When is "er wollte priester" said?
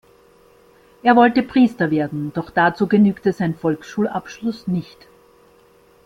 1.03-1.91